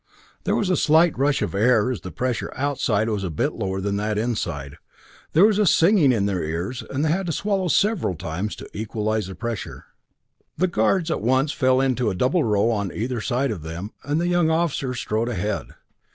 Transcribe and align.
There 0.45 0.55
was 0.55 0.71
a 0.71 0.75
slight 0.75 1.15
rush 1.15 1.43
of 1.43 1.53
air, 1.53 1.91
as 1.91 2.01
the 2.01 2.09
pressure 2.09 2.51
outside 2.55 3.07
was 3.07 3.23
a 3.23 3.29
bit 3.29 3.53
lower 3.53 3.79
than 3.79 3.97
that 3.97 4.17
inside. 4.17 4.77
There 5.33 5.45
was 5.45 5.59
a 5.59 5.67
singing 5.67 6.11
in 6.11 6.25
their 6.25 6.41
ears, 6.43 6.83
and 6.89 7.05
they 7.05 7.09
had 7.11 7.27
to 7.27 7.31
swallow 7.31 7.67
several 7.67 8.15
times 8.15 8.55
to 8.55 8.69
equalize 8.73 9.27
the 9.27 9.35
pressure. 9.35 9.85
The 10.57 10.65
guards 10.65 11.11
at 11.11 11.21
once 11.21 11.51
fell 11.51 11.79
into 11.79 12.09
a 12.09 12.15
double 12.15 12.43
row 12.43 12.71
on 12.71 12.91
either 12.91 13.21
side 13.21 13.51
of 13.51 13.61
them, 13.61 13.91
and 14.03 14.19
the 14.19 14.27
young 14.27 14.49
officer 14.49 14.95
strode 14.95 15.29
ahead. 15.29 15.67